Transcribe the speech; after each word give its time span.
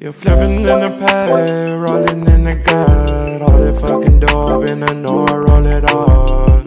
You're 0.00 0.12
flipping 0.12 0.60
in 0.60 0.62
the 0.62 0.96
pad, 0.98 1.78
rolling 1.78 2.26
in 2.26 2.44
the 2.44 2.54
gut, 2.54 3.42
all 3.42 3.58
the 3.58 3.78
fucking 3.78 4.20
dope 4.20 4.64
in 4.64 4.80
the 4.80 4.94
north, 4.94 5.30
roll 5.30 5.66
it 5.66 5.84
off. 5.84 6.66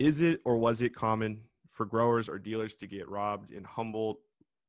Is 0.00 0.20
it 0.20 0.40
or 0.44 0.56
was 0.56 0.82
it 0.82 0.92
common 0.92 1.40
for 1.70 1.86
growers 1.86 2.28
or 2.28 2.36
dealers 2.36 2.74
to 2.74 2.88
get 2.88 3.08
robbed 3.08 3.52
in 3.52 3.62
Humboldt? 3.62 4.18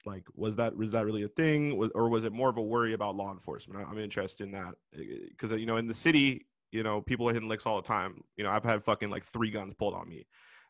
Like, 0.06 0.28
was 0.36 0.56
that 0.58 0.78
was 0.78 0.92
that 0.92 1.04
really 1.04 1.24
a 1.24 1.28
thing, 1.28 1.74
or 1.96 2.10
was 2.10 2.26
it 2.26 2.32
more 2.32 2.50
of 2.50 2.58
a 2.58 2.62
worry 2.62 2.94
about 2.94 3.16
law 3.16 3.32
enforcement? 3.32 3.84
I'm 3.90 3.98
interested 3.98 4.44
in 4.44 4.52
that 4.52 4.76
eh, 4.96 5.02
eh, 5.02 5.16
because 5.30 5.52
you 5.54 5.66
know, 5.66 5.78
in 5.78 5.88
the 5.88 5.96
city, 5.96 6.46
you 6.72 6.84
know, 6.84 7.02
people 7.02 7.28
are 7.28 7.34
hitting 7.34 7.50
licks 7.50 7.66
all 7.66 7.82
the 7.82 7.88
time. 7.88 8.24
You 8.38 8.44
know, 8.44 8.52
I've 8.52 8.64
had 8.64 8.84
fucking 8.84 9.10
like 9.10 9.24
three 9.24 9.50
guns 9.50 9.74
pulled 9.74 9.96
on 9.96 10.08
me, 10.08 10.28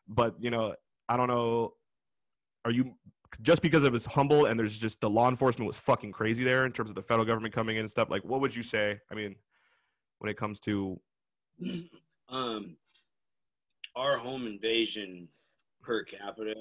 but 0.08 0.36
you 0.40 0.48
know, 0.48 0.74
I 1.06 1.18
don't 1.18 1.28
know. 1.28 1.74
Are 2.64 2.70
you 2.70 2.94
just 3.42 3.62
because 3.62 3.84
it 3.84 3.92
was 3.92 4.04
Humboldt 4.04 4.48
and 4.48 4.58
there's 4.58 4.76
just 4.76 5.00
the 5.00 5.08
law 5.08 5.28
enforcement 5.28 5.66
was 5.66 5.76
fucking 5.76 6.12
crazy 6.12 6.44
there 6.44 6.66
in 6.66 6.72
terms 6.72 6.90
of 6.90 6.96
the 6.96 7.02
federal 7.02 7.24
government 7.24 7.54
coming 7.54 7.76
in 7.76 7.80
and 7.80 7.90
stuff? 7.90 8.10
Like, 8.10 8.24
what 8.24 8.40
would 8.40 8.54
you 8.54 8.62
say? 8.62 8.98
I 9.10 9.14
mean, 9.14 9.36
when 10.18 10.30
it 10.30 10.36
comes 10.36 10.60
to 10.60 11.00
um, 12.28 12.76
our 13.96 14.16
home 14.16 14.46
invasion 14.46 15.28
per 15.82 16.02
capita 16.02 16.54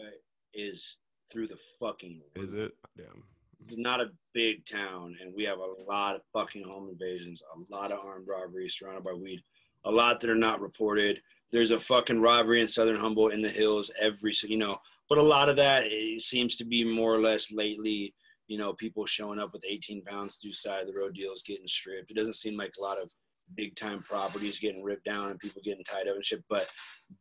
is 0.53 0.99
through 1.31 1.47
the 1.47 1.57
fucking. 1.79 2.21
is 2.35 2.53
it 2.53 2.71
damn 2.97 3.23
It's 3.65 3.77
not 3.77 4.01
a 4.01 4.11
big 4.33 4.65
town, 4.65 5.15
and 5.21 5.33
we 5.35 5.43
have 5.43 5.59
a 5.59 5.83
lot 5.87 6.15
of 6.15 6.21
fucking 6.33 6.63
home 6.63 6.89
invasions, 6.89 7.41
a 7.53 7.75
lot 7.75 7.91
of 7.91 7.99
armed 8.05 8.27
robberies 8.27 8.77
surrounded 8.77 9.03
by 9.03 9.13
weed, 9.13 9.41
a 9.85 9.91
lot 9.91 10.19
that 10.21 10.29
are 10.29 10.35
not 10.35 10.61
reported. 10.61 11.21
There's 11.51 11.71
a 11.71 11.79
fucking 11.79 12.21
robbery 12.21 12.61
in 12.61 12.67
Southern 12.67 12.97
Humboldt 12.97 13.33
in 13.33 13.41
the 13.41 13.49
hills 13.49 13.91
every, 13.99 14.33
you 14.43 14.57
know, 14.57 14.77
but 15.07 15.17
a 15.17 15.23
lot 15.23 15.49
of 15.49 15.55
that 15.57 15.85
it 15.87 16.21
seems 16.21 16.55
to 16.57 16.65
be 16.65 16.83
more 16.83 17.13
or 17.13 17.21
less 17.21 17.51
lately. 17.51 18.13
You 18.47 18.57
know, 18.57 18.73
people 18.73 19.05
showing 19.05 19.39
up 19.39 19.53
with 19.53 19.63
18 19.67 20.03
pounds 20.03 20.37
through 20.37 20.53
side 20.53 20.81
of 20.81 20.87
the 20.87 20.99
road 20.99 21.13
deals 21.13 21.43
getting 21.43 21.67
stripped. 21.67 22.09
It 22.09 22.17
doesn't 22.17 22.35
seem 22.35 22.57
like 22.57 22.73
a 22.79 22.81
lot 22.81 22.99
of 22.99 23.11
big 23.55 23.75
time 23.75 24.01
properties 24.01 24.59
getting 24.59 24.83
ripped 24.83 25.05
down 25.05 25.29
and 25.29 25.39
people 25.39 25.61
getting 25.63 25.83
tied 25.83 26.07
up 26.07 26.15
and 26.15 26.25
shit. 26.25 26.43
But 26.49 26.71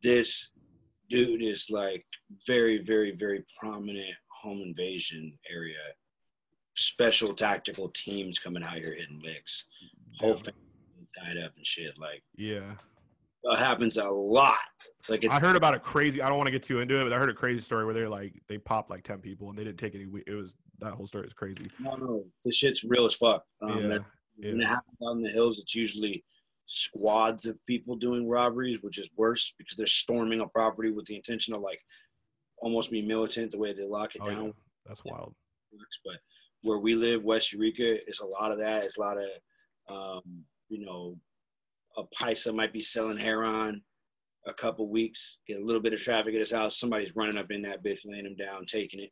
this 0.01 0.51
dude 1.09 1.43
is 1.43 1.67
like 1.69 2.05
very, 2.47 2.81
very, 2.83 3.11
very 3.11 3.45
prominent 3.59 4.15
home 4.41 4.61
invasion 4.61 5.37
area. 5.51 5.77
Special 6.75 7.33
tactical 7.33 7.89
teams 7.89 8.39
coming 8.39 8.63
out 8.63 8.75
here 8.75 8.95
hitting 8.95 9.21
licks. 9.23 9.65
Whole 10.19 10.35
family 10.35 10.53
tied 11.17 11.37
up 11.37 11.55
and 11.55 11.65
shit. 11.65 11.97
Like 11.99 12.23
yeah? 12.37 12.73
That 13.43 13.57
happens 13.57 13.97
a 13.97 14.09
lot. 14.09 14.57
Like 15.07 15.23
it's, 15.23 15.33
I 15.33 15.39
heard 15.39 15.55
about 15.55 15.73
a 15.73 15.79
crazy. 15.79 16.21
I 16.21 16.27
don't 16.29 16.37
want 16.37 16.47
to 16.47 16.51
get 16.51 16.63
too 16.63 16.79
into 16.79 16.99
it, 16.99 17.03
but 17.03 17.13
I 17.13 17.17
heard 17.17 17.29
a 17.29 17.33
crazy 17.33 17.59
story 17.59 17.85
where 17.85 17.93
they're 17.93 18.09
like 18.09 18.33
they 18.47 18.57
popped 18.57 18.89
like 18.89 19.03
ten 19.03 19.19
people 19.19 19.49
and 19.49 19.57
they 19.57 19.63
didn't 19.63 19.79
take 19.79 19.95
any. 19.95 20.07
It 20.27 20.33
was 20.33 20.55
that 20.79 20.93
whole 20.93 21.07
story 21.07 21.27
is 21.27 21.33
crazy. 21.33 21.69
no, 21.79 21.95
no, 21.95 22.25
this 22.43 22.55
shit's 22.55 22.83
real 22.83 23.05
as 23.05 23.13
fuck. 23.13 23.43
Um, 23.61 23.91
yeah, 23.91 23.97
When 24.51 24.61
it 24.61 24.67
happens 24.67 24.97
out 25.05 25.11
in 25.11 25.23
the 25.23 25.29
hills, 25.29 25.59
it's 25.59 25.75
usually 25.75 26.23
squads 26.65 27.45
of 27.45 27.57
people 27.65 27.95
doing 27.95 28.27
robberies, 28.27 28.79
which 28.81 28.99
is 28.99 29.09
worse 29.17 29.53
because 29.57 29.75
they're 29.75 29.87
storming 29.87 30.41
a 30.41 30.47
property 30.47 30.91
with 30.91 31.05
the 31.05 31.15
intention 31.15 31.53
of 31.53 31.61
like 31.61 31.79
almost 32.61 32.91
be 32.91 33.01
militant 33.01 33.51
the 33.51 33.57
way 33.57 33.73
they 33.73 33.83
lock 33.83 34.15
it 34.15 34.21
oh, 34.23 34.29
down. 34.29 34.45
yeah. 34.45 34.51
That's 34.85 35.03
wild. 35.03 35.33
works, 35.77 35.99
but 36.03 36.17
where 36.63 36.79
we 36.79 36.93
live, 36.93 37.23
West 37.23 37.53
Eureka, 37.53 38.07
is 38.09 38.19
a 38.19 38.25
lot 38.25 38.51
of 38.51 38.59
that. 38.59 38.83
It's 38.83 38.97
a 38.97 39.01
lot 39.01 39.17
of, 39.17 39.29
um, 39.95 40.43
you 40.67 40.85
know, 40.85 41.17
a 41.97 42.03
paisa 42.15 42.53
might 42.53 42.73
be 42.73 42.81
selling 42.81 43.17
heroin 43.17 43.81
a 44.47 44.53
couple 44.53 44.89
weeks, 44.89 45.37
get 45.47 45.59
a 45.59 45.63
little 45.63 45.81
bit 45.81 45.93
of 45.93 46.01
traffic 46.01 46.33
at 46.33 46.39
his 46.39 46.51
house. 46.51 46.79
Somebody's 46.79 47.15
running 47.15 47.37
up 47.37 47.51
in 47.51 47.61
that 47.63 47.83
bitch, 47.83 48.01
laying 48.05 48.25
him 48.25 48.35
down, 48.35 48.65
taking 48.65 49.01
it. 49.01 49.11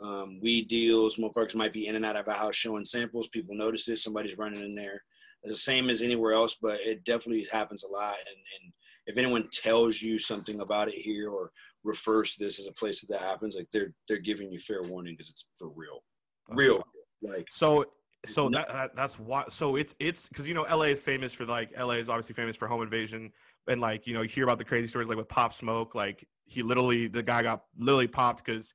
Um, 0.00 0.38
weed 0.40 0.68
deals, 0.68 1.16
motherfuckers 1.16 1.54
might 1.54 1.72
be 1.72 1.86
in 1.88 1.96
and 1.96 2.04
out 2.04 2.16
of 2.16 2.28
a 2.28 2.32
house 2.32 2.54
showing 2.54 2.84
samples. 2.84 3.28
People 3.28 3.56
notice 3.56 3.84
this, 3.84 4.04
Somebody's 4.04 4.38
running 4.38 4.62
in 4.62 4.74
there. 4.74 5.02
It's 5.42 5.52
the 5.52 5.58
same 5.58 5.88
as 5.90 6.02
anywhere 6.02 6.34
else, 6.34 6.56
but 6.60 6.80
it 6.80 7.04
definitely 7.04 7.46
happens 7.50 7.84
a 7.84 7.88
lot. 7.88 8.16
And, 8.26 8.36
and 8.36 8.72
if 9.06 9.16
anyone 9.16 9.48
tells 9.52 10.00
you 10.02 10.18
something 10.18 10.60
about 10.60 10.88
it 10.88 10.94
here 10.94 11.30
or 11.30 11.50
refers 11.84 12.34
to 12.34 12.44
this 12.44 12.60
as 12.60 12.66
a 12.66 12.72
place 12.72 13.00
that 13.00 13.08
that 13.10 13.22
happens, 13.22 13.56
like 13.56 13.66
they're 13.72 13.92
they're 14.08 14.18
giving 14.18 14.52
you 14.52 14.58
fair 14.58 14.82
warning 14.82 15.14
because 15.16 15.30
it's 15.30 15.46
for 15.56 15.68
real, 15.68 16.02
real. 16.50 16.82
Like 17.22 17.46
So 17.50 17.84
so 18.26 18.48
No. 18.48 18.58
that, 18.58 18.68
that 18.68 18.96
that's 18.96 19.18
why. 19.18 19.44
So 19.48 19.76
it's 19.76 19.94
it's 19.98 20.28
because 20.28 20.48
you 20.48 20.54
know 20.54 20.62
LA 20.62 20.84
is 20.84 21.00
famous 21.00 21.32
for 21.32 21.44
like 21.44 21.70
LA 21.78 21.94
is 21.94 22.08
obviously 22.08 22.34
famous 22.34 22.56
for 22.56 22.66
home 22.66 22.82
invasion 22.82 23.32
and 23.68 23.80
like 23.80 24.06
you 24.06 24.14
know 24.14 24.22
you 24.22 24.28
hear 24.28 24.44
about 24.44 24.58
the 24.58 24.64
crazy 24.64 24.86
stories 24.86 25.08
like 25.08 25.18
with 25.18 25.28
Pop 25.28 25.52
Smoke 25.52 25.94
like 25.94 26.26
he 26.44 26.62
literally 26.62 27.06
the 27.06 27.22
guy 27.22 27.42
got 27.42 27.64
literally 27.76 28.08
popped 28.08 28.44
because 28.44 28.74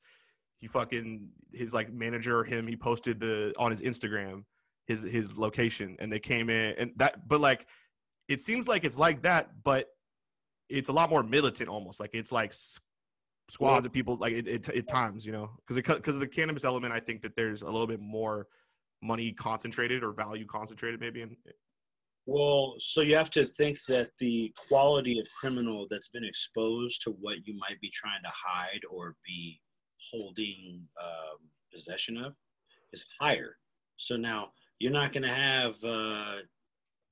he 0.60 0.68
fucking 0.68 1.28
his 1.52 1.74
like 1.74 1.92
manager 1.92 2.40
or 2.40 2.44
him 2.44 2.68
he 2.68 2.76
posted 2.76 3.20
the 3.20 3.54
on 3.58 3.72
his 3.72 3.82
Instagram 3.82 4.44
his 4.88 5.02
his 5.02 5.38
location 5.38 5.96
and 6.00 6.12
they 6.12 6.20
came 6.20 6.50
in 6.50 6.76
and 6.78 6.92
that 6.98 7.28
but 7.28 7.42
like 7.42 7.68
it 8.28 8.40
seems 8.40 8.68
like 8.68 8.84
it's 8.84 8.98
like 8.98 9.22
that 9.24 9.50
but 9.64 9.88
it's 10.70 10.90
a 10.90 10.94
lot 10.94 11.10
more 11.10 11.24
militant 11.24 11.70
almost 11.70 12.00
like 12.00 12.12
it's 12.14 12.32
like 12.32 12.54
squads 13.50 13.86
of 13.86 13.92
people 13.92 14.18
like 14.18 14.34
it, 14.34 14.48
it, 14.48 14.70
at 14.70 14.88
times 14.88 15.26
you 15.26 15.32
know 15.32 15.50
because 15.58 15.76
because 15.76 16.16
of 16.16 16.22
the 16.22 16.28
cannabis 16.28 16.64
element 16.64 16.94
i 16.94 17.00
think 17.00 17.22
that 17.22 17.36
there's 17.36 17.62
a 17.62 17.66
little 17.66 17.88
bit 17.88 18.00
more 18.00 18.48
money 19.04 19.32
concentrated 19.34 20.04
or 20.04 20.14
value 20.14 20.46
concentrated 20.46 21.00
maybe 21.00 21.22
in 21.22 21.36
Well, 22.26 22.76
so 22.80 23.02
you 23.02 23.16
have 23.16 23.30
to 23.32 23.44
think 23.44 23.78
that 23.88 24.10
the 24.20 24.54
quality 24.68 25.20
of 25.20 25.28
criminal 25.40 25.88
that's 25.90 26.08
been 26.08 26.24
exposed 26.24 27.02
to 27.04 27.12
what 27.12 27.46
you 27.46 27.56
might 27.58 27.80
be 27.82 27.92
trying 27.94 28.24
to 28.24 28.32
hide 28.34 28.82
or 28.90 29.16
be 29.26 29.60
holding 30.12 30.88
um, 31.02 31.38
possession 31.72 32.18
of 32.18 32.34
is 32.94 33.06
higher. 33.20 33.58
So 33.98 34.16
now 34.16 34.52
you're 34.80 34.92
not 34.92 35.14
going 35.14 35.24
to 35.24 35.30
have 35.30 35.76
uh, 35.84 36.38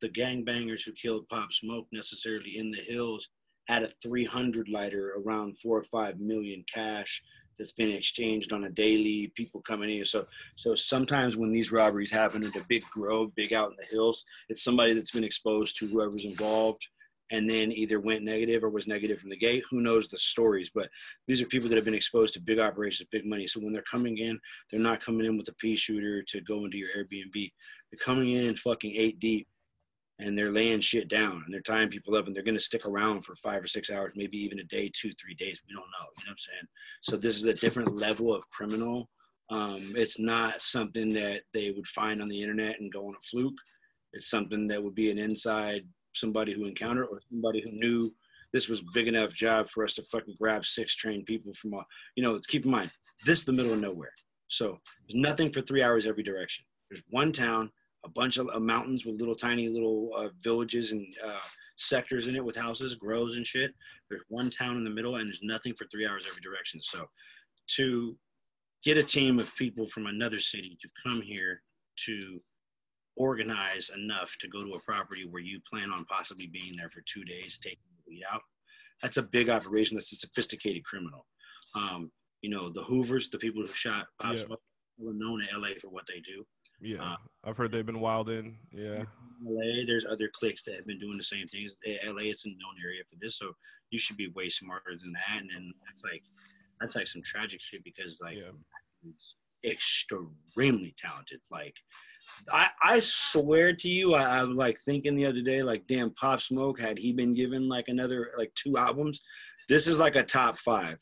the 0.01 0.09
gangbangers 0.09 0.85
who 0.85 0.93
killed 0.93 1.27
Pop 1.29 1.51
Smoke 1.51 1.87
necessarily 1.91 2.57
in 2.57 2.71
the 2.71 2.81
hills 2.81 3.29
at 3.69 3.83
a 3.83 3.93
300 4.01 4.67
lighter 4.69 5.13
around 5.17 5.57
four 5.59 5.77
or 5.77 5.83
five 5.83 6.19
million 6.19 6.63
cash 6.73 7.21
that's 7.61 7.71
been 7.71 7.91
exchanged 7.91 8.51
on 8.51 8.63
a 8.63 8.69
daily. 8.69 9.31
People 9.35 9.61
coming 9.61 9.97
in. 9.97 10.05
So 10.05 10.25
so 10.55 10.73
sometimes 10.75 11.37
when 11.37 11.51
these 11.51 11.71
robberies 11.71 12.11
happen 12.11 12.43
at 12.43 12.55
a 12.55 12.65
big 12.67 12.83
grove, 12.91 13.35
big 13.35 13.53
out 13.53 13.69
in 13.69 13.77
the 13.77 13.95
hills, 13.95 14.25
it's 14.49 14.63
somebody 14.63 14.93
that's 14.93 15.11
been 15.11 15.23
exposed 15.23 15.77
to 15.77 15.87
whoever's 15.87 16.25
involved 16.25 16.87
and 17.31 17.49
then 17.49 17.71
either 17.71 17.99
went 17.99 18.23
negative 18.23 18.63
or 18.63 18.69
was 18.69 18.87
negative 18.87 19.19
from 19.19 19.29
the 19.29 19.37
gate. 19.37 19.63
Who 19.69 19.79
knows 19.79 20.09
the 20.09 20.17
stories? 20.17 20.69
But 20.73 20.89
these 21.27 21.41
are 21.41 21.45
people 21.45 21.69
that 21.69 21.75
have 21.75 21.85
been 21.85 21.93
exposed 21.93 22.33
to 22.33 22.41
big 22.41 22.59
operations, 22.59 23.07
big 23.11 23.25
money. 23.25 23.47
So 23.47 23.61
when 23.61 23.71
they're 23.71 23.83
coming 23.83 24.17
in, 24.17 24.37
they're 24.69 24.81
not 24.81 25.03
coming 25.03 25.25
in 25.25 25.37
with 25.37 25.47
a 25.47 25.53
pea 25.53 25.75
shooter 25.75 26.23
to 26.23 26.41
go 26.41 26.65
into 26.65 26.77
your 26.77 26.89
Airbnb. 26.89 27.33
They're 27.33 28.05
coming 28.05 28.31
in 28.31 28.55
fucking 28.55 28.93
eight 28.95 29.19
deep 29.19 29.47
and 30.21 30.37
they're 30.37 30.51
laying 30.51 30.79
shit 30.79 31.09
down 31.09 31.41
and 31.43 31.53
they're 31.53 31.61
tying 31.61 31.89
people 31.89 32.15
up 32.15 32.27
and 32.27 32.35
they're 32.35 32.43
going 32.43 32.57
to 32.57 32.63
stick 32.63 32.85
around 32.85 33.25
for 33.25 33.35
five 33.35 33.63
or 33.63 33.67
six 33.67 33.89
hours, 33.89 34.13
maybe 34.15 34.37
even 34.37 34.59
a 34.59 34.63
day, 34.63 34.89
two, 34.93 35.11
three 35.19 35.33
days. 35.33 35.61
We 35.67 35.73
don't 35.73 35.81
know. 35.81 36.07
You 36.17 36.25
know 36.25 36.29
what 36.29 36.31
I'm 36.31 36.37
saying? 36.37 36.67
So 37.01 37.17
this 37.17 37.37
is 37.37 37.45
a 37.45 37.53
different 37.53 37.95
level 37.97 38.33
of 38.33 38.47
criminal. 38.49 39.09
Um, 39.49 39.93
it's 39.95 40.19
not 40.19 40.61
something 40.61 41.09
that 41.13 41.41
they 41.53 41.71
would 41.71 41.87
find 41.87 42.21
on 42.21 42.29
the 42.29 42.41
internet 42.41 42.79
and 42.79 42.93
go 42.93 43.07
on 43.07 43.15
a 43.15 43.21
fluke. 43.21 43.57
It's 44.13 44.29
something 44.29 44.67
that 44.67 44.81
would 44.81 44.95
be 44.95 45.09
an 45.09 45.17
inside 45.17 45.83
somebody 46.13 46.53
who 46.53 46.65
encountered 46.65 47.07
or 47.11 47.19
somebody 47.29 47.61
who 47.61 47.71
knew 47.71 48.11
this 48.53 48.67
was 48.69 48.81
a 48.81 48.93
big 48.93 49.07
enough 49.07 49.33
job 49.33 49.69
for 49.69 49.83
us 49.83 49.95
to 49.95 50.03
fucking 50.03 50.35
grab 50.39 50.65
six 50.65 50.95
trained 50.95 51.25
people 51.25 51.53
from 51.53 51.73
a, 51.73 51.83
you 52.15 52.23
know, 52.23 52.33
let's 52.33 52.45
keep 52.45 52.65
in 52.65 52.71
mind, 52.71 52.91
this 53.25 53.39
is 53.39 53.45
the 53.45 53.53
middle 53.53 53.73
of 53.73 53.79
nowhere. 53.79 54.13
So 54.49 54.77
there's 55.07 55.21
nothing 55.21 55.51
for 55.51 55.61
three 55.61 55.81
hours 55.81 56.05
every 56.05 56.23
direction. 56.23 56.65
There's 56.89 57.03
one 57.09 57.31
town, 57.31 57.71
a 58.03 58.09
bunch 58.09 58.37
of 58.37 58.49
uh, 58.53 58.59
mountains 58.59 59.05
with 59.05 59.19
little 59.19 59.35
tiny 59.35 59.67
little 59.67 60.11
uh, 60.15 60.29
villages 60.41 60.91
and 60.91 61.05
uh, 61.25 61.39
sectors 61.77 62.27
in 62.27 62.35
it 62.35 62.43
with 62.43 62.55
houses, 62.55 62.95
groves 62.95 63.37
and 63.37 63.45
shit. 63.45 63.71
There's 64.09 64.23
one 64.27 64.49
town 64.49 64.77
in 64.77 64.83
the 64.83 64.89
middle, 64.89 65.17
and 65.17 65.27
there's 65.27 65.43
nothing 65.43 65.73
for 65.75 65.85
three 65.91 66.07
hours 66.07 66.25
every 66.27 66.41
direction. 66.41 66.81
So 66.81 67.05
to 67.75 68.15
get 68.83 68.97
a 68.97 69.03
team 69.03 69.39
of 69.39 69.55
people 69.55 69.87
from 69.87 70.07
another 70.07 70.39
city 70.39 70.77
to 70.81 70.89
come 71.03 71.21
here 71.21 71.61
to 72.07 72.41
organize 73.15 73.91
enough 73.95 74.35
to 74.39 74.47
go 74.47 74.63
to 74.63 74.71
a 74.71 74.81
property 74.81 75.27
where 75.29 75.41
you 75.41 75.59
plan 75.69 75.91
on 75.91 76.05
possibly 76.05 76.47
being 76.47 76.75
there 76.75 76.89
for 76.89 77.03
two 77.11 77.23
days, 77.23 77.59
taking 77.61 77.79
the 77.95 78.03
weed 78.07 78.23
out, 78.31 78.41
that's 79.01 79.17
a 79.17 79.23
big 79.23 79.49
operation. 79.49 79.95
That's 79.95 80.13
a 80.13 80.15
sophisticated 80.15 80.83
criminal. 80.83 81.25
Um, 81.75 82.11
you 82.41 82.49
know, 82.49 82.69
the 82.69 82.83
Hoovers, 82.83 83.29
the 83.29 83.37
people 83.37 83.61
who 83.61 83.73
shot 83.73 84.07
Pop 84.19 84.35
Yeah. 84.35 84.43
Are 85.07 85.13
known 85.13 85.41
in 85.41 85.61
LA 85.61 85.69
for 85.81 85.89
what 85.89 86.05
they 86.07 86.19
do. 86.19 86.45
Yeah 86.81 87.01
Uh, 87.13 87.15
i've 87.43 87.57
heard 87.57 87.71
they've 87.71 87.85
been 87.85 87.99
wild 87.99 88.29
in 88.29 88.55
yeah 88.71 89.03
LA, 89.43 89.83
there's 89.87 90.05
other 90.05 90.29
cliques 90.31 90.61
that 90.63 90.75
have 90.75 90.85
been 90.85 90.99
doing 90.99 91.17
the 91.17 91.23
same 91.23 91.47
things. 91.47 91.75
LA, 92.05 92.21
it's 92.29 92.45
a 92.45 92.49
known 92.49 92.75
area 92.85 93.01
for 93.09 93.15
this, 93.19 93.37
so 93.39 93.55
you 93.89 93.97
should 93.97 94.15
be 94.15 94.27
way 94.35 94.49
smarter 94.49 94.91
than 95.01 95.11
that. 95.13 95.41
And 95.41 95.49
then 95.49 95.73
that's 95.83 96.03
like 96.03 96.21
that's 96.79 96.95
like 96.95 97.07
some 97.07 97.23
tragic 97.23 97.59
shit 97.59 97.83
because 97.83 98.21
like 98.21 98.37
Yeah. 98.37 98.51
extremely 99.63 100.93
talented. 100.97 101.39
Like 101.49 101.75
I 102.51 102.69
I 102.83 102.99
swear 102.99 103.73
to 103.75 103.87
you, 103.87 104.13
I, 104.13 104.39
I 104.39 104.43
was 104.43 104.55
like 104.55 104.79
thinking 104.81 105.15
the 105.15 105.25
other 105.25 105.41
day, 105.41 105.61
like 105.63 105.87
damn, 105.87 106.11
Pop 106.13 106.39
Smoke 106.41 106.79
had 106.79 106.97
he 106.99 107.11
been 107.11 107.33
given 107.33 107.67
like 107.67 107.85
another 107.87 108.31
like 108.37 108.53
two 108.55 108.77
albums, 108.77 109.21
this 109.69 109.87
is 109.87 109.97
like 109.99 110.15
a 110.15 110.23
top 110.23 110.55
five. 110.57 110.99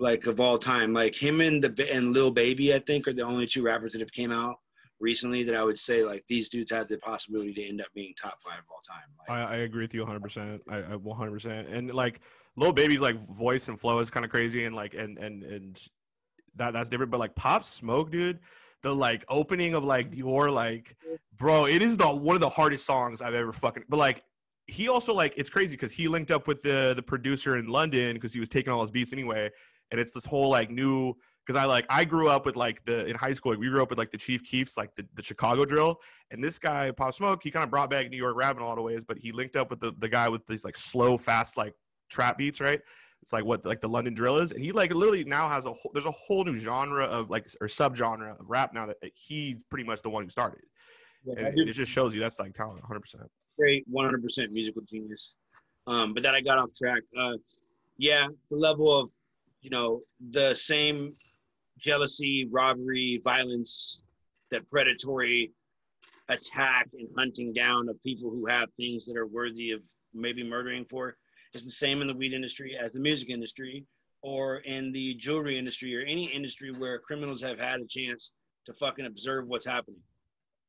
Like 0.00 0.26
of 0.26 0.40
all 0.40 0.58
time, 0.58 0.92
like 0.92 1.14
him 1.14 1.40
and 1.40 1.62
the 1.64 1.90
and 1.92 2.12
Lil 2.12 2.30
Baby, 2.30 2.74
I 2.74 2.80
think 2.80 3.06
are 3.08 3.14
the 3.14 3.22
only 3.22 3.46
two 3.46 3.62
rappers 3.62 3.92
that 3.92 4.00
have 4.00 4.12
came 4.12 4.32
out 4.32 4.56
recently 5.00 5.42
that 5.44 5.54
I 5.54 5.62
would 5.62 5.78
say 5.78 6.04
like 6.04 6.24
these 6.28 6.48
dudes 6.48 6.70
have 6.70 6.88
the 6.88 6.98
possibility 6.98 7.52
to 7.54 7.64
end 7.66 7.80
up 7.80 7.88
being 7.94 8.14
top 8.16 8.38
five 8.44 8.58
of 8.58 8.64
all 8.70 8.80
time. 8.86 9.04
Like, 9.18 9.30
I, 9.30 9.54
I 9.54 9.56
agree 9.58 9.84
with 9.84 9.94
you 9.94 10.00
100. 10.00 10.22
percent 10.22 10.62
I, 10.68 10.76
I 10.78 10.96
100 10.96 11.30
percent 11.32 11.68
and 11.68 11.92
like 11.92 12.20
Lil 12.56 12.72
Baby's 12.72 13.00
like 13.00 13.16
voice 13.16 13.68
and 13.68 13.78
flow 13.80 13.98
is 13.98 14.10
kind 14.10 14.24
of 14.24 14.30
crazy 14.30 14.64
and 14.64 14.74
like 14.74 14.94
and 14.94 15.18
and 15.18 15.42
and 15.42 15.80
that 16.56 16.72
that's 16.72 16.88
different. 16.88 17.10
But 17.10 17.20
like 17.20 17.34
Pop 17.34 17.64
Smoke, 17.64 18.10
dude, 18.10 18.38
the 18.82 18.94
like 18.94 19.24
opening 19.28 19.74
of 19.74 19.84
like 19.84 20.10
Dior, 20.12 20.52
like 20.52 20.96
bro, 21.36 21.66
it 21.66 21.82
is 21.82 21.96
the 21.96 22.08
one 22.08 22.34
of 22.34 22.40
the 22.40 22.48
hardest 22.48 22.86
songs 22.86 23.20
I've 23.20 23.34
ever 23.34 23.52
fucking. 23.52 23.84
But 23.88 23.96
like 23.96 24.22
he 24.66 24.88
also 24.88 25.12
like 25.12 25.34
it's 25.36 25.50
crazy 25.50 25.76
because 25.76 25.92
he 25.92 26.08
linked 26.08 26.30
up 26.30 26.46
with 26.46 26.62
the 26.62 26.94
the 26.94 27.02
producer 27.02 27.56
in 27.56 27.66
London 27.66 28.14
because 28.14 28.32
he 28.32 28.40
was 28.40 28.48
taking 28.48 28.72
all 28.72 28.80
his 28.82 28.90
beats 28.90 29.12
anyway, 29.12 29.50
and 29.90 30.00
it's 30.00 30.12
this 30.12 30.24
whole 30.24 30.48
like 30.50 30.70
new 30.70 31.14
because 31.44 31.60
I 31.60 31.64
like 31.64 31.86
I 31.88 32.04
grew 32.04 32.28
up 32.28 32.46
with 32.46 32.56
like 32.56 32.84
the 32.84 33.06
in 33.06 33.16
high 33.16 33.32
school 33.32 33.52
like, 33.52 33.58
we 33.60 33.68
grew 33.68 33.82
up 33.82 33.90
with 33.90 33.98
like 33.98 34.10
the 34.10 34.18
Chief 34.18 34.44
Keefs 34.44 34.76
like 34.76 34.94
the, 34.94 35.06
the 35.14 35.22
Chicago 35.22 35.64
drill 35.64 36.00
and 36.30 36.42
this 36.42 36.58
guy 36.58 36.90
Pop 36.90 37.14
Smoke 37.14 37.40
he 37.42 37.50
kind 37.50 37.64
of 37.64 37.70
brought 37.70 37.90
back 37.90 38.10
New 38.10 38.16
York 38.16 38.36
rap 38.36 38.56
in 38.56 38.62
a 38.62 38.66
lot 38.66 38.78
of 38.78 38.84
ways 38.84 39.04
but 39.04 39.18
he 39.18 39.32
linked 39.32 39.56
up 39.56 39.70
with 39.70 39.80
the 39.80 39.92
the 39.98 40.08
guy 40.08 40.28
with 40.28 40.46
these 40.46 40.64
like 40.64 40.76
slow 40.76 41.16
fast 41.16 41.56
like 41.56 41.74
trap 42.10 42.38
beats 42.38 42.60
right 42.60 42.80
it's 43.22 43.32
like 43.32 43.44
what 43.44 43.64
like 43.64 43.80
the 43.80 43.88
London 43.88 44.14
drill 44.14 44.38
is 44.38 44.52
and 44.52 44.62
he 44.62 44.72
like 44.72 44.94
literally 44.94 45.24
now 45.24 45.48
has 45.48 45.66
a 45.66 45.72
whole 45.72 45.90
there's 45.92 46.06
a 46.06 46.10
whole 46.10 46.44
new 46.44 46.56
genre 46.56 47.04
of 47.04 47.30
like 47.30 47.46
or 47.60 47.66
subgenre 47.66 48.38
of 48.38 48.48
rap 48.48 48.72
now 48.72 48.86
that, 48.86 49.00
that 49.00 49.12
he's 49.14 49.62
pretty 49.64 49.84
much 49.84 50.02
the 50.02 50.10
one 50.10 50.24
who 50.24 50.30
started 50.30 50.62
yeah, 51.24 51.34
and 51.38 51.58
it, 51.58 51.68
it 51.68 51.72
just 51.72 51.90
shows 51.90 52.14
you 52.14 52.20
that's 52.20 52.38
like 52.38 52.52
talent 52.54 52.80
100 52.80 53.00
percent 53.00 53.30
great 53.58 53.90
100% 53.92 54.50
musical 54.50 54.82
genius. 54.82 55.36
Um, 55.86 56.14
but 56.14 56.22
then 56.22 56.34
I 56.34 56.40
got 56.40 56.58
off 56.58 56.70
track. 56.74 57.02
Uh, 57.18 57.34
yeah, 57.98 58.26
the 58.50 58.56
level 58.56 59.00
of, 59.00 59.10
you 59.62 59.70
know, 59.70 60.00
the 60.30 60.54
same 60.54 61.12
jealousy, 61.78 62.48
robbery, 62.50 63.20
violence, 63.24 64.04
that 64.50 64.68
predatory 64.68 65.52
attack 66.28 66.88
and 66.98 67.08
hunting 67.16 67.52
down 67.52 67.88
of 67.88 68.02
people 68.02 68.30
who 68.30 68.46
have 68.46 68.68
things 68.78 69.04
that 69.06 69.16
are 69.16 69.26
worthy 69.26 69.72
of 69.72 69.80
maybe 70.14 70.42
murdering 70.42 70.84
for 70.88 71.16
is 71.52 71.64
the 71.64 71.70
same 71.70 72.00
in 72.00 72.08
the 72.08 72.14
weed 72.14 72.32
industry 72.32 72.76
as 72.82 72.92
the 72.92 73.00
music 73.00 73.30
industry 73.30 73.84
or 74.22 74.58
in 74.58 74.90
the 74.92 75.14
jewelry 75.14 75.58
industry 75.58 75.94
or 75.96 76.00
any 76.02 76.26
industry 76.26 76.72
where 76.78 76.98
criminals 76.98 77.42
have 77.42 77.58
had 77.58 77.80
a 77.80 77.86
chance 77.86 78.32
to 78.64 78.72
fucking 78.72 79.06
observe 79.06 79.46
what's 79.46 79.66
happening 79.66 80.00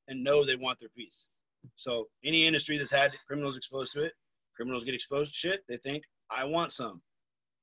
and 0.07 0.23
know 0.23 0.43
they 0.43 0.55
want 0.55 0.79
their 0.79 0.89
piece. 0.89 1.27
So 1.75 2.07
any 2.23 2.45
industry 2.45 2.77
that's 2.77 2.91
had 2.91 3.11
criminals 3.27 3.57
exposed 3.57 3.93
to 3.93 4.03
it, 4.03 4.13
criminals 4.55 4.83
get 4.83 4.93
exposed 4.93 5.31
to 5.31 5.37
shit. 5.37 5.63
They 5.69 5.77
think 5.77 6.03
I 6.29 6.43
want 6.43 6.71
some, 6.71 7.01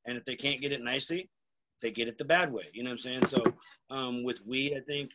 and 0.06 0.16
if 0.16 0.24
they 0.24 0.34
can't 0.34 0.60
get 0.60 0.72
it 0.72 0.82
nicely, 0.82 1.28
they 1.82 1.90
get 1.90 2.08
it 2.08 2.16
the 2.16 2.24
bad 2.24 2.52
way. 2.52 2.64
You 2.72 2.84
know 2.84 2.90
what 2.90 2.94
I'm 2.94 2.98
saying? 2.98 3.26
So 3.26 3.44
um, 3.90 4.22
with 4.22 4.46
weed, 4.46 4.74
I 4.76 4.80
think 4.80 5.10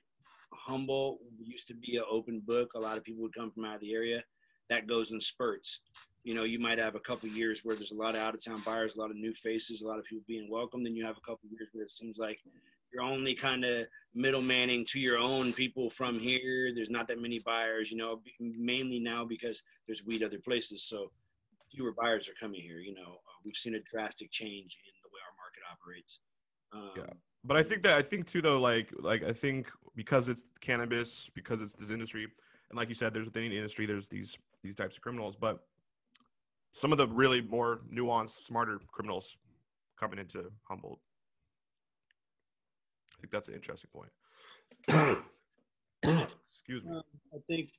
Humboldt 0.54 1.20
used 1.40 1.68
to 1.68 1.74
be 1.74 1.98
an 1.98 2.04
open 2.10 2.42
book. 2.46 2.72
A 2.76 2.80
lot 2.80 2.98
of 2.98 3.04
people 3.04 3.24
would 3.24 3.34
come 3.34 3.52
from 3.52 3.66
out 3.66 3.76
of 3.76 3.82
the 3.82 3.94
area. 3.94 4.24
That 4.70 4.88
goes 4.88 5.12
in 5.12 5.20
spurts. 5.20 5.80
You 6.24 6.36
know, 6.36 6.44
you 6.44 6.60
might 6.60 6.78
have 6.78 6.96
a 6.96 7.00
couple 7.00 7.30
years 7.30 7.62
where 7.64 7.76
there's 7.76 7.92
a 7.92 7.96
lot 7.96 8.16
of 8.16 8.22
out 8.22 8.36
of 8.36 8.44
town 8.44 8.62
buyers, 8.66 8.96
a 8.96 9.00
lot 9.00 9.12
of 9.12 9.16
new 9.16 9.34
faces, 9.34 9.82
a 9.82 9.88
lot 9.88 9.98
of 9.98 10.06
people 10.06 10.26
being 10.28 10.50
welcomed. 10.52 10.86
Then 10.86 10.96
you 10.96 11.06
have 11.06 11.18
a 11.18 11.22
couple 11.22 11.50
years 11.50 11.70
where 11.72 11.86
it 11.86 11.92
seems 11.92 12.18
like 12.18 12.40
you're 12.94 13.04
only 13.04 13.34
kind 13.34 13.64
of 13.64 13.86
middlemaning 14.16 14.86
to 14.90 15.00
your 15.00 15.18
own 15.18 15.54
people 15.54 15.90
from 15.90 16.20
here. 16.20 16.72
There's 16.76 16.90
not 16.90 17.08
that 17.08 17.22
many 17.22 17.40
buyers, 17.40 17.92
you 17.92 17.98
know, 17.98 18.22
mainly 18.40 19.00
now 19.00 19.24
because 19.24 19.64
there's 19.86 20.06
weed 20.06 20.24
other 20.24 20.40
places. 20.40 20.84
So 20.84 21.12
fewer 21.74 21.94
buyers 21.94 22.28
are 22.28 22.36
coming 22.40 22.62
here. 22.62 22.80
You 22.80 22.96
know, 22.96 23.02
uh, 23.02 23.38
we've 23.46 23.56
seen 23.56 23.76
a 23.76 23.80
drastic 23.80 24.32
change 24.32 24.78
in 24.86 24.94
the 25.04 25.10
way 25.14 25.22
our 25.24 25.36
market 25.38 25.64
operates. 25.72 26.20
Um, 26.74 26.92
yeah 26.96 27.04
but 27.44 27.58
I 27.58 27.64
think 27.64 27.82
that 27.84 27.98
I 27.98 28.02
think 28.02 28.28
too 28.28 28.42
though 28.42 28.60
like 28.60 28.90
like 29.00 29.24
I 29.24 29.34
think 29.34 29.70
because 29.96 30.30
it's 30.30 30.46
cannabis 30.60 31.30
because 31.34 31.62
it's 31.62 31.76
this 31.76 31.90
industry 31.90 32.28
and 32.70 32.78
like 32.78 32.90
you 32.90 32.96
said 32.96 33.14
there's 33.14 33.26
within 33.26 33.50
the 33.50 33.58
industry 33.58 33.86
there's 33.86 34.08
these 34.08 34.38
these 34.64 34.76
types 34.76 34.96
of 34.96 35.02
criminals 35.02 35.36
but 35.36 35.60
some 36.74 36.92
of 36.92 36.98
the 36.98 37.08
really 37.08 37.42
more 37.42 37.82
nuanced 37.92 38.46
smarter 38.46 38.80
criminals 38.92 39.38
coming 40.00 40.20
into 40.20 40.52
Humboldt 40.68 41.00
I 43.18 43.22
think 43.22 43.32
that's 43.32 43.50
an 43.50 43.56
interesting 43.56 43.90
point. 43.92 44.12
Excuse 46.04 46.86
me. 46.86 46.92
Um, 46.92 47.02
I 47.34 47.38
think 47.48 47.70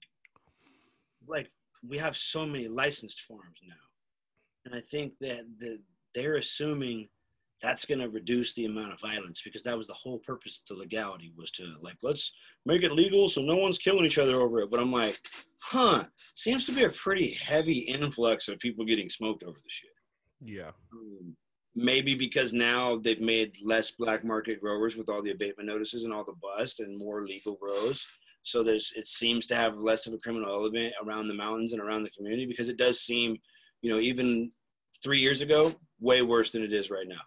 like 1.26 1.50
we 1.86 1.98
have 1.98 2.16
so 2.16 2.44
many 2.44 2.66
licensed 2.66 3.20
farms 3.20 3.60
now, 3.66 3.74
and 4.64 4.74
I 4.74 4.80
think 4.80 5.14
that 5.20 5.42
the, 5.58 5.78
they're 6.14 6.36
assuming 6.36 7.08
that's 7.60 7.84
going 7.84 7.98
to 7.98 8.08
reduce 8.08 8.54
the 8.54 8.66
amount 8.66 8.92
of 8.92 9.00
violence 9.00 9.42
because 9.42 9.62
that 9.62 9.76
was 9.76 9.86
the 9.86 9.92
whole 9.92 10.18
purpose 10.18 10.60
of 10.60 10.76
the 10.76 10.80
legality 10.80 11.32
was 11.36 11.50
to 11.50 11.74
like 11.80 11.96
let's 12.02 12.32
make 12.66 12.82
it 12.82 12.92
legal 12.92 13.28
so 13.28 13.42
no 13.42 13.56
one's 13.56 13.78
killing 13.78 14.04
each 14.04 14.18
other 14.18 14.40
over 14.40 14.60
it. 14.60 14.70
But 14.70 14.80
I'm 14.80 14.92
like, 14.92 15.18
huh, 15.60 16.04
seems 16.34 16.66
to 16.66 16.72
be 16.72 16.84
a 16.84 16.90
pretty 16.90 17.30
heavy 17.30 17.78
influx 17.78 18.48
of 18.48 18.58
people 18.58 18.84
getting 18.84 19.08
smoked 19.08 19.42
over 19.42 19.56
the 19.56 19.68
shit. 19.68 19.90
Yeah. 20.40 20.70
Um, 20.92 21.36
maybe 21.74 22.14
because 22.14 22.52
now 22.52 22.96
they've 22.96 23.20
made 23.20 23.56
less 23.62 23.92
black 23.92 24.24
market 24.24 24.60
growers 24.60 24.96
with 24.96 25.08
all 25.08 25.22
the 25.22 25.30
abatement 25.30 25.68
notices 25.68 26.04
and 26.04 26.12
all 26.12 26.24
the 26.24 26.34
bust 26.42 26.80
and 26.80 26.98
more 26.98 27.24
legal 27.24 27.56
grows 27.56 28.06
so 28.42 28.62
there's 28.62 28.92
it 28.96 29.06
seems 29.06 29.46
to 29.46 29.54
have 29.54 29.76
less 29.76 30.06
of 30.06 30.14
a 30.14 30.18
criminal 30.18 30.50
element 30.50 30.92
around 31.04 31.28
the 31.28 31.34
mountains 31.34 31.72
and 31.72 31.82
around 31.82 32.02
the 32.02 32.10
community 32.10 32.46
because 32.46 32.68
it 32.68 32.78
does 32.78 33.00
seem 33.00 33.36
you 33.82 33.90
know 33.90 34.00
even 34.00 34.50
three 35.02 35.20
years 35.20 35.42
ago 35.42 35.70
way 36.00 36.22
worse 36.22 36.50
than 36.50 36.62
it 36.62 36.72
is 36.72 36.90
right 36.90 37.06
now 37.06 37.20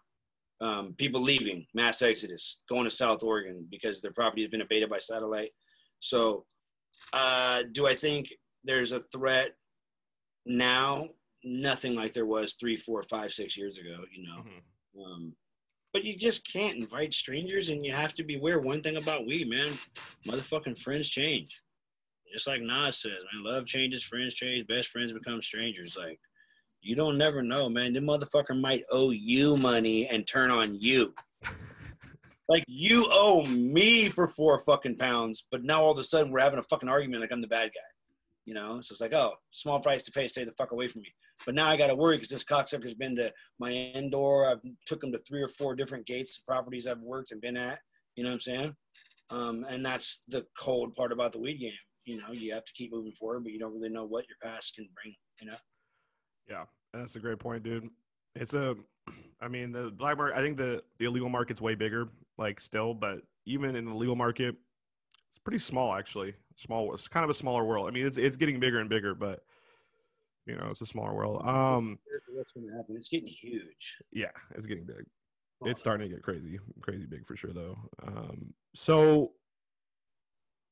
um, 0.61 0.93
people 0.97 1.21
leaving 1.21 1.65
mass 1.73 2.01
exodus 2.01 2.57
going 2.69 2.83
to 2.83 2.89
south 2.89 3.23
oregon 3.23 3.65
because 3.69 4.01
their 4.01 4.13
property 4.13 4.41
has 4.41 4.49
been 4.49 4.61
abated 4.61 4.89
by 4.89 4.97
satellite 4.97 5.51
so 5.99 6.45
uh, 7.13 7.63
do 7.71 7.87
i 7.87 7.93
think 7.93 8.31
there's 8.63 8.91
a 8.91 9.03
threat 9.11 9.51
now 10.45 11.01
nothing 11.43 11.95
like 11.95 12.13
there 12.13 12.25
was 12.25 12.53
three, 12.53 12.75
four, 12.75 13.03
five, 13.03 13.31
six 13.31 13.57
years 13.57 13.77
ago, 13.77 14.03
you 14.15 14.23
know. 14.23 14.39
Mm-hmm. 14.39 15.01
Um, 15.01 15.33
but 15.93 16.03
you 16.03 16.15
just 16.15 16.49
can't 16.51 16.77
invite 16.77 17.13
strangers, 17.13 17.69
and 17.69 17.85
you 17.85 17.93
have 17.93 18.13
to 18.15 18.23
beware. 18.23 18.59
One 18.59 18.81
thing 18.81 18.97
about 18.97 19.25
weed, 19.25 19.49
man, 19.49 19.67
motherfucking 20.25 20.79
friends 20.79 21.09
change. 21.09 21.61
Just 22.31 22.47
like 22.47 22.61
Nas 22.61 23.01
says, 23.01 23.11
man, 23.33 23.43
love 23.43 23.65
changes, 23.65 24.03
friends 24.03 24.33
change, 24.33 24.67
best 24.67 24.87
friends 24.87 25.11
become 25.11 25.41
strangers. 25.41 25.97
Like, 25.97 26.19
you 26.81 26.95
don't 26.95 27.17
never 27.17 27.41
know, 27.41 27.69
man. 27.69 27.93
The 27.93 27.99
motherfucker 27.99 28.59
might 28.59 28.83
owe 28.91 29.11
you 29.11 29.55
money 29.57 30.07
and 30.07 30.27
turn 30.27 30.51
on 30.51 30.75
you. 30.75 31.13
like, 32.49 32.63
you 32.67 33.07
owe 33.11 33.43
me 33.45 34.09
for 34.09 34.27
four 34.27 34.59
fucking 34.59 34.97
pounds, 34.97 35.45
but 35.51 35.63
now 35.63 35.83
all 35.83 35.91
of 35.91 35.99
a 35.99 36.03
sudden 36.03 36.31
we're 36.31 36.39
having 36.39 36.59
a 36.59 36.63
fucking 36.63 36.89
argument 36.89 37.21
like 37.21 37.31
I'm 37.31 37.41
the 37.41 37.47
bad 37.47 37.67
guy. 37.67 37.79
You 38.45 38.55
know, 38.55 38.81
so 38.81 38.93
it's 38.93 39.01
like, 39.01 39.13
oh, 39.13 39.35
small 39.51 39.79
price 39.79 40.01
to 40.03 40.11
pay, 40.11 40.27
stay 40.27 40.43
the 40.43 40.51
fuck 40.53 40.71
away 40.71 40.87
from 40.87 41.03
me. 41.03 41.13
But 41.45 41.55
now 41.55 41.67
I 41.67 41.77
got 41.77 41.87
to 41.87 41.95
worry 41.95 42.17
because 42.17 42.29
this 42.29 42.43
cocksucker's 42.43 42.95
been 42.95 43.15
to 43.17 43.31
my 43.59 43.71
indoor. 43.71 44.49
I've 44.49 44.61
took 44.85 45.03
him 45.03 45.11
to 45.11 45.19
three 45.19 45.41
or 45.41 45.47
four 45.47 45.75
different 45.75 46.07
gates, 46.07 46.39
properties 46.39 46.87
I've 46.87 47.01
worked 47.01 47.31
and 47.31 47.39
been 47.39 47.55
at. 47.55 47.79
You 48.15 48.23
know 48.23 48.29
what 48.31 48.35
I'm 48.35 48.41
saying? 48.41 48.75
Um, 49.29 49.65
and 49.69 49.85
that's 49.85 50.21
the 50.27 50.45
cold 50.59 50.95
part 50.95 51.11
about 51.11 51.31
the 51.31 51.39
weed 51.39 51.59
game. 51.59 51.71
You 52.05 52.17
know, 52.17 52.31
you 52.31 52.53
have 52.53 52.65
to 52.65 52.73
keep 52.73 52.91
moving 52.91 53.13
forward, 53.13 53.43
but 53.43 53.53
you 53.53 53.59
don't 53.59 53.73
really 53.73 53.89
know 53.89 54.05
what 54.05 54.25
your 54.27 54.37
past 54.43 54.75
can 54.75 54.89
bring. 54.95 55.15
You 55.41 55.51
know? 55.51 55.57
Yeah, 56.51 56.65
that's 56.93 57.15
a 57.15 57.19
great 57.19 57.39
point, 57.39 57.63
dude. 57.63 57.89
It's 58.35 58.53
a, 58.53 58.75
I 59.39 59.47
mean, 59.47 59.71
the 59.71 59.89
black 59.91 60.17
market. 60.17 60.37
I 60.37 60.41
think 60.41 60.57
the 60.57 60.83
the 60.99 61.05
illegal 61.05 61.29
market's 61.29 61.61
way 61.61 61.75
bigger, 61.75 62.09
like 62.37 62.59
still, 62.59 62.93
but 62.93 63.21
even 63.45 63.75
in 63.75 63.85
the 63.85 63.93
legal 63.93 64.15
market, 64.15 64.55
it's 65.29 65.39
pretty 65.39 65.59
small 65.59 65.93
actually. 65.95 66.33
Small. 66.57 66.93
It's 66.93 67.07
kind 67.07 67.23
of 67.23 67.29
a 67.29 67.33
smaller 67.33 67.63
world. 67.63 67.87
I 67.87 67.91
mean, 67.91 68.05
it's 68.05 68.17
it's 68.17 68.35
getting 68.35 68.59
bigger 68.59 68.79
and 68.79 68.89
bigger, 68.89 69.15
but 69.15 69.43
you 70.45 70.55
know, 70.55 70.67
it's 70.69 70.81
a 70.81 70.85
smaller 70.85 71.13
world. 71.13 71.41
Um, 71.45 71.99
what's 72.33 72.51
going 72.51 72.67
to 72.67 72.75
happen? 72.75 72.95
It's 72.97 73.07
getting 73.07 73.27
huge. 73.27 73.97
Yeah, 74.11 74.31
it's 74.55 74.65
getting 74.65 74.85
big. 74.85 75.05
It's 75.63 75.79
starting 75.79 76.09
to 76.09 76.15
get 76.15 76.23
crazy, 76.23 76.59
crazy 76.81 77.05
big 77.05 77.27
for 77.27 77.35
sure, 77.35 77.53
though. 77.53 77.77
Um, 78.05 78.51
so, 78.73 79.33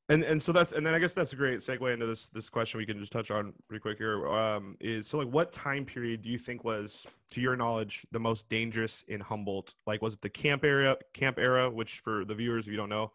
and 0.10 0.24
and 0.24 0.42
so 0.42 0.52
that's 0.52 0.74
and 0.74 0.86
then 0.86 0.94
I 0.94 1.00
guess 1.00 1.14
that's 1.14 1.34
a 1.34 1.36
great 1.36 1.60
segue 1.60 1.94
into 1.94 2.06
this 2.06 2.28
this 2.28 2.50
question 2.50 2.78
we 2.78 2.86
can 2.86 3.00
just 3.00 3.12
touch 3.12 3.32
on 3.32 3.54
pretty 3.68 3.82
quick 3.82 3.98
here. 3.98 4.28
Um, 4.28 4.76
is 4.80 5.08
so 5.08 5.18
like 5.18 5.30
what 5.30 5.54
time 5.54 5.86
period 5.86 6.22
do 6.22 6.30
you 6.30 6.38
think 6.38 6.64
was, 6.64 7.08
to 7.32 7.42
your 7.42 7.56
knowledge, 7.56 8.06
the 8.12 8.20
most 8.20 8.50
dangerous 8.50 9.04
in 9.08 9.22
Humboldt? 9.22 9.76
Like, 9.88 10.02
was 10.02 10.16
it 10.16 10.22
the 10.22 10.30
camp 10.30 10.64
area, 10.64 10.98
camp 11.14 11.40
era, 11.40 11.70
which 11.70 12.00
for 12.00 12.26
the 12.26 12.36
viewers, 12.36 12.66
if 12.66 12.72
you 12.72 12.78
don't 12.78 12.90
know, 12.90 13.12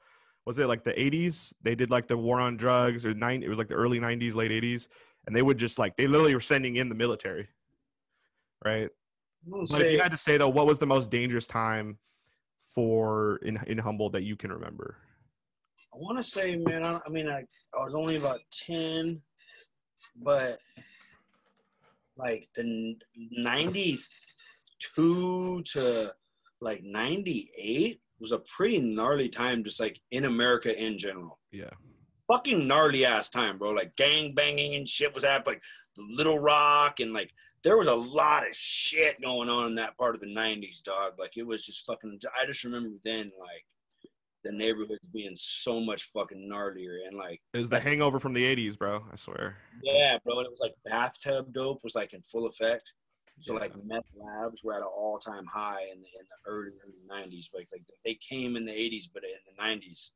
was 0.46 0.58
it 0.58 0.66
like 0.66 0.84
the 0.84 0.92
80s? 0.92 1.52
They 1.62 1.74
did 1.74 1.90
like 1.90 2.06
the 2.06 2.16
war 2.16 2.40
on 2.40 2.56
drugs, 2.56 3.04
or 3.04 3.12
nine. 3.12 3.42
It 3.42 3.48
was 3.48 3.58
like 3.58 3.68
the 3.68 3.74
early 3.74 3.98
90s, 3.98 4.34
late 4.34 4.50
80s 4.50 4.88
and 5.26 5.34
they 5.34 5.42
would 5.42 5.58
just 5.58 5.78
like 5.78 5.96
they 5.96 6.06
literally 6.06 6.34
were 6.34 6.40
sending 6.40 6.76
in 6.76 6.88
the 6.88 6.94
military, 6.94 7.48
right? 8.64 8.88
But 9.46 9.68
say, 9.68 9.86
if 9.86 9.92
you 9.92 10.00
had 10.00 10.10
to 10.12 10.16
say 10.16 10.36
though, 10.36 10.48
what 10.48 10.66
was 10.66 10.78
the 10.78 10.86
most 10.86 11.10
dangerous 11.10 11.46
time 11.46 11.98
for 12.62 13.36
in 13.42 13.58
in 13.66 13.78
Humboldt 13.78 14.12
that 14.12 14.22
you 14.22 14.36
can 14.36 14.52
remember? 14.52 14.96
I 15.92 15.96
want 15.96 16.18
to 16.18 16.24
say, 16.24 16.56
man. 16.56 16.82
I, 16.82 17.00
I 17.06 17.10
mean, 17.10 17.28
I, 17.28 17.44
I 17.78 17.84
was 17.84 17.94
only 17.94 18.16
about 18.16 18.40
ten, 18.52 19.20
but 20.22 20.58
like 22.16 22.48
the 22.54 22.96
ninety 23.32 23.98
two 24.94 25.62
to 25.72 26.12
like 26.60 26.82
ninety 26.84 27.50
eight 27.56 28.00
was 28.20 28.32
a 28.32 28.38
pretty 28.38 28.78
gnarly 28.78 29.28
time, 29.28 29.64
just 29.64 29.80
like 29.80 30.00
in 30.10 30.24
America 30.24 30.76
in 30.80 30.98
general. 30.98 31.38
Yeah. 31.52 31.70
fucking 32.30 32.66
gnarly 32.66 33.04
ass 33.04 33.28
time, 33.28 33.58
bro. 33.58 33.70
Like 33.70 33.94
gang 33.96 34.34
banging 34.34 34.74
and 34.76 34.88
shit 34.88 35.14
was 35.14 35.24
happening. 35.24 35.54
Like 35.54 35.62
the 35.96 36.04
Little 36.16 36.38
Rock 36.38 37.00
and 37.00 37.12
like 37.12 37.30
there 37.62 37.76
was 37.78 37.88
a 37.88 37.94
lot 37.94 38.46
of 38.46 38.54
shit 38.54 39.20
going 39.22 39.48
on 39.48 39.68
in 39.68 39.74
that 39.76 39.96
part 39.96 40.14
of 40.14 40.20
the 40.20 40.26
'90s, 40.26 40.82
dog. 40.82 41.12
Like 41.18 41.36
it 41.36 41.46
was 41.46 41.64
just 41.64 41.84
fucking. 41.86 42.20
I 42.40 42.46
just 42.46 42.64
remember 42.64 42.90
then, 43.02 43.30
like 43.38 43.64
the 44.44 44.52
neighborhoods 44.52 45.04
being 45.12 45.34
so 45.34 45.80
much 45.80 46.04
fucking 46.12 46.48
gnarlier 46.50 46.98
and 47.08 47.16
like 47.16 47.40
It 47.54 47.58
was 47.58 47.70
the 47.70 47.80
hangover 47.80 48.20
from 48.20 48.34
the 48.34 48.44
80s, 48.44 48.76
bro. 48.78 49.02
I 49.12 49.16
swear. 49.16 49.56
yeah, 49.82 50.18
bro. 50.24 50.38
And 50.38 50.46
it 50.46 50.50
was 50.50 50.60
like 50.60 50.74
bathtub 50.84 51.52
dope 51.52 51.82
was 51.82 51.94
like 51.94 52.12
in 52.12 52.22
full 52.22 52.46
effect. 52.46 52.92
So 53.40 53.54
Yeah. 53.54 53.60
like 53.60 53.72
meth 53.84 54.04
labs 54.16 54.62
were 54.62 54.74
at 54.74 54.80
an 54.80 54.88
all 54.94 55.18
time 55.18 55.46
high 55.46 55.82
in 55.92 56.00
the 56.00 56.08
in 56.20 56.26
the 56.28 56.50
early 56.50 56.70
early 56.84 57.00
nineties. 57.08 57.50
Like 57.54 57.68
like 57.72 57.82
they 58.04 58.14
came 58.14 58.56
in 58.56 58.64
the 58.66 58.72
eighties, 58.78 59.06
but 59.06 59.24
in 59.24 59.30
the 59.46 59.62
nineties, 59.62 60.12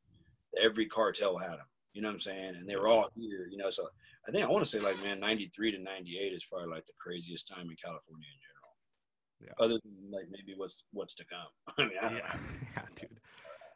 every 0.62 0.86
cartel 0.86 1.36
had 1.38 1.52
them. 1.52 1.66
You 1.94 2.02
know 2.02 2.08
what 2.08 2.14
I'm 2.14 2.20
saying? 2.20 2.54
And 2.56 2.68
they 2.68 2.76
were 2.76 2.86
all 2.86 3.08
here. 3.16 3.48
You 3.50 3.56
know, 3.56 3.70
so 3.70 3.88
I 4.28 4.30
think 4.30 4.44
I 4.44 4.48
want 4.48 4.64
to 4.64 4.70
say 4.70 4.78
like 4.78 5.02
man, 5.02 5.18
ninety 5.18 5.50
three 5.54 5.72
to 5.72 5.78
ninety 5.78 6.18
eight 6.20 6.32
is 6.32 6.44
probably 6.44 6.68
like 6.68 6.86
the 6.86 6.92
craziest 7.00 7.48
time 7.48 7.68
in 7.70 7.76
California 7.82 8.28
in 8.28 8.40
general. 8.46 8.76
Yeah. 9.40 9.64
Other 9.64 9.80
than 9.82 10.10
like 10.12 10.26
maybe 10.30 10.54
what's 10.56 10.84
what's 10.92 11.14
to 11.16 11.24
come. 11.24 11.48
I 11.78 11.82
mean, 11.82 11.92
I 12.00 12.08
don't 12.08 12.18
yeah, 12.18 12.28
know. 12.34 12.40
yeah, 12.76 12.82
dude. 12.94 13.18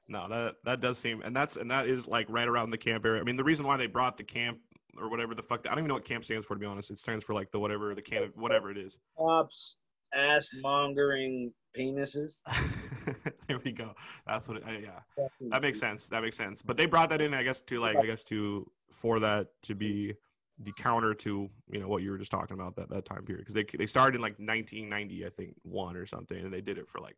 No, 0.09 0.29
that 0.29 0.57
that 0.65 0.81
does 0.81 0.99
seem, 0.99 1.23
and 1.23 1.35
that's 1.35 1.57
and 1.57 1.71
that 1.71 1.87
is 1.87 2.09
like 2.09 2.27
right 2.29 2.49
around 2.49 2.71
the 2.71 2.79
camp 2.79 3.05
area. 3.05 3.21
I 3.21 3.25
mean, 3.25 3.37
the 3.37 3.45
reason 3.45 3.67
why 3.67 3.77
they 3.77 3.87
brought 3.87 4.17
the 4.17 4.25
camp 4.25 4.59
or 4.99 5.09
whatever 5.09 5.35
the 5.35 5.43
fuck, 5.43 5.67
I 5.67 5.71
don't 5.71 5.79
even 5.79 5.89
know 5.89 5.95
what 5.95 6.05
camp 6.05 6.25
stands 6.25 6.45
for 6.45 6.55
to 6.55 6.61
be 6.61 6.67
honest. 6.67 6.91
It 6.91 6.99
stands 6.99 7.25
for 7.25 7.35
like 7.35 7.51
the 7.51 7.59
whatever 7.59 7.95
the 7.95 8.03
camp, 8.03 8.37
whatever 8.37 8.71
it 8.71 8.79
is. 8.79 8.99
Cops 9.17 9.77
ass 10.15 10.49
mongering 10.63 11.53
penises. 11.77 12.41
there 13.47 13.61
we 13.65 13.73
go. 13.73 13.95
That's 14.27 14.49
what. 14.49 14.59
It, 14.59 14.65
uh, 14.67 14.73
yeah, 14.73 15.29
that 15.51 15.63
makes 15.63 15.79
sense. 15.79 16.09
That 16.09 16.23
makes 16.23 16.37
sense. 16.37 16.63
But 16.63 16.77
they 16.77 16.87
brought 16.87 17.11
that 17.11 17.21
in, 17.21 17.33
I 17.35 17.43
guess, 17.43 17.63
to 17.63 17.79
like, 17.79 17.97
I 17.97 18.07
guess, 18.07 18.25
to 18.25 18.71
for 18.91 19.21
that 19.21 19.49
to 19.63 19.75
be 19.75 20.15
the 20.59 20.73
counter 20.73 21.15
to 21.15 21.49
you 21.71 21.81
know 21.81 21.89
what 21.89 22.03
you 22.03 22.11
were 22.11 22.19
just 22.19 22.31
talking 22.31 22.55
about 22.55 22.77
that 22.77 22.89
that 22.91 23.05
time 23.05 23.25
period 23.25 23.41
because 23.41 23.55
they 23.55 23.65
they 23.77 23.87
started 23.87 24.17
in 24.17 24.23
like 24.23 24.39
1990, 24.39 25.27
I 25.27 25.31
think 25.31 25.55
one 25.63 25.97
or 25.97 26.07
something, 26.07 26.39
and 26.39 26.53
they 26.53 26.61
did 26.61 26.79
it 26.79 26.89
for 26.89 27.01
like 27.01 27.17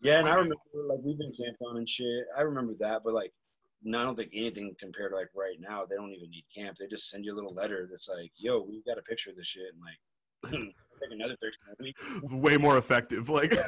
Yeah, 0.00 0.18
and 0.20 0.28
I 0.28 0.34
remember 0.34 0.54
like 0.86 1.00
we've 1.02 1.18
been 1.18 1.32
camped 1.32 1.60
on 1.68 1.76
and 1.76 1.88
shit. 1.88 2.26
I 2.36 2.42
remember 2.42 2.74
that, 2.80 3.02
but 3.04 3.14
like, 3.14 3.32
no, 3.82 3.98
I 4.00 4.04
don't 4.04 4.16
think 4.16 4.30
anything 4.32 4.74
compared 4.78 5.12
to 5.12 5.16
like 5.16 5.28
right 5.34 5.56
now. 5.60 5.84
They 5.88 5.96
don't 5.96 6.12
even 6.12 6.30
need 6.30 6.44
camp. 6.54 6.76
They 6.78 6.86
just 6.86 7.10
send 7.10 7.24
you 7.24 7.32
a 7.32 7.36
little 7.36 7.54
letter 7.54 7.88
that's 7.90 8.08
like, 8.08 8.30
"Yo, 8.36 8.60
we've 8.60 8.84
got 8.84 8.98
a 8.98 9.02
picture 9.02 9.30
of 9.30 9.36
this 9.36 9.46
shit," 9.46 9.64
and 9.72 9.82
like, 9.82 10.54
hmm, 10.62 10.66
take 11.00 11.12
another 11.12 11.36
picture. 11.42 12.36
way 12.36 12.56
more 12.56 12.78
effective. 12.78 13.28
Like, 13.28 13.50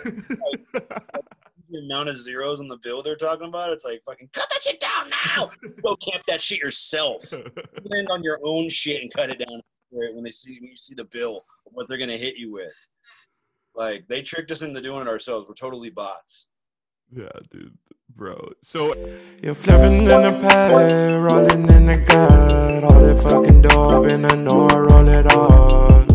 The 1.70 1.78
amount 1.78 2.08
of 2.08 2.16
zeros 2.16 2.60
on 2.60 2.66
the 2.66 2.78
bill 2.82 3.00
they're 3.00 3.14
talking 3.14 3.46
about, 3.46 3.70
it's 3.70 3.84
like 3.84 4.02
fucking 4.04 4.30
cut 4.32 4.48
that 4.50 4.62
shit 4.62 4.80
down 4.80 5.08
now. 5.08 5.50
Go 5.82 5.94
camp 5.96 6.24
that 6.26 6.40
shit 6.40 6.58
yourself. 6.58 7.30
Land 7.84 8.08
on 8.10 8.24
your 8.24 8.40
own 8.44 8.68
shit 8.68 9.02
and 9.02 9.12
cut 9.14 9.30
it 9.30 9.38
down 9.38 9.60
when 9.90 10.24
they 10.24 10.32
see 10.32 10.58
when 10.60 10.70
you 10.70 10.76
see 10.76 10.94
the 10.94 11.04
bill 11.04 11.44
what 11.66 11.86
they're 11.86 11.98
gonna 11.98 12.16
hit 12.16 12.36
you 12.36 12.50
with. 12.50 12.74
Like 13.74 14.06
they 14.08 14.22
tricked 14.22 14.50
us 14.50 14.62
into 14.62 14.80
doing 14.80 15.02
it 15.02 15.08
ourselves. 15.08 15.48
We're 15.48 15.54
totally 15.54 15.90
bots. 15.90 16.46
yeah, 17.12 17.28
dude, 17.50 17.76
bro. 18.14 18.52
So 18.62 18.94
You're 19.42 19.54
flipping 19.54 20.02
in 20.02 20.04
the 20.06 20.38
pad, 20.42 21.20
rolling 21.22 21.68
in 21.68 21.86
the 21.86 21.96
gut, 22.06 22.84
all 22.84 23.00
that 23.00 23.22
fucking 23.22 23.62
dope 23.62 24.06
in 24.08 24.22
the 24.22 24.36
north, 24.36 24.72
roll 24.72 25.08
it 25.08 25.26
off. 25.32 26.06